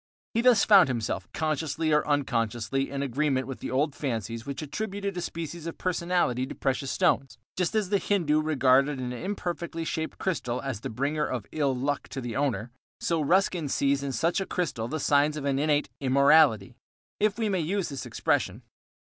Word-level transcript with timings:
He 0.33 0.41
thus 0.41 0.65
found 0.65 0.87
himself, 0.87 1.27
consciously 1.31 1.93
or 1.93 2.07
unconsciously, 2.07 2.89
in 2.89 3.03
agreement 3.03 3.45
with 3.45 3.59
the 3.59 3.69
old 3.69 3.93
fancies 3.93 4.47
which 4.47 4.63
attributed 4.63 5.15
a 5.15 5.21
species 5.21 5.67
of 5.67 5.77
personality 5.77 6.47
to 6.47 6.55
precious 6.55 6.89
stones. 6.89 7.37
Just 7.55 7.75
as 7.75 7.89
the 7.89 7.99
Hindu 7.99 8.41
regarded 8.41 8.97
an 8.99 9.13
imperfectly 9.13 9.85
shaped 9.85 10.17
crystal 10.17 10.59
as 10.61 10.83
a 10.83 10.89
bringer 10.89 11.27
of 11.27 11.45
ill 11.51 11.75
luck 11.75 12.07
to 12.09 12.19
the 12.19 12.35
owner, 12.35 12.71
so 12.99 13.21
Ruskin 13.21 13.69
sees 13.69 14.01
in 14.01 14.11
such 14.11 14.41
a 14.41 14.47
crystal 14.47 14.87
the 14.87 14.99
signs 14.99 15.37
of 15.37 15.45
an 15.45 15.59
innate 15.59 15.87
"immorality," 15.99 16.73
if 17.19 17.37
we 17.37 17.47
may 17.47 17.59
use 17.59 17.89
this 17.89 18.07
expression. 18.07 18.63